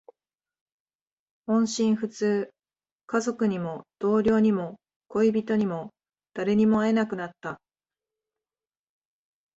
[1.45, 2.51] 音信不通。
[3.05, 5.93] 家族にも、同僚にも、恋人にも、
[6.33, 7.61] 誰にも会えなくなった。